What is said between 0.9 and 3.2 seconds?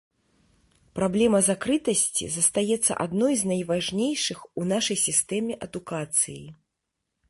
Праблема закрытасці застаецца